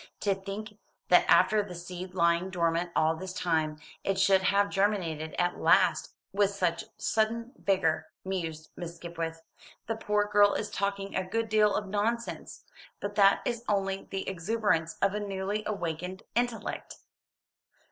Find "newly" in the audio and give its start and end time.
15.19-15.61